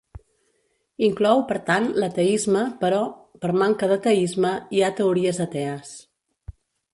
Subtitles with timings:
[1.07, 3.01] Inclou, per tant, l'ateisme, però,
[3.45, 5.95] per manca d'ateisme, hi ha teories atees.